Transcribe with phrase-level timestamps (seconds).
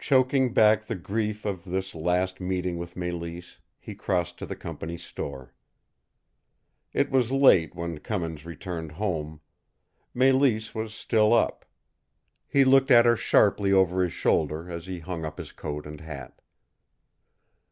[0.00, 4.96] Choking back the grief of this last meeting with Mélisse, he crossed to the company
[4.98, 5.54] store.
[6.92, 9.42] It was late when Cummins returned home.
[10.12, 11.64] Mélisse was still up.
[12.48, 16.00] He looked at her sharply over his shoulder as he hung up his coat and
[16.00, 16.40] hat.